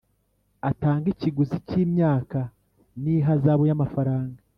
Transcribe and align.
Atange 0.69 1.07
ikiguzi 1.11 1.57
cy’imyaka 1.67 2.39
n’ihazabu 3.03 3.63
y’amafaranga 3.69 4.39